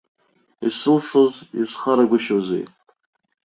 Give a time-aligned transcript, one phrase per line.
[0.67, 2.65] Исылшоз, исхарагәышьоузеи?!